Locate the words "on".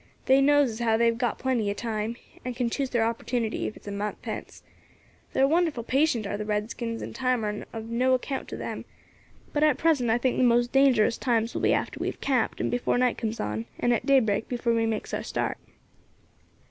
13.39-13.67